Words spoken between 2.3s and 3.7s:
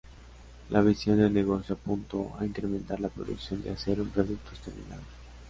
a incrementar la producción de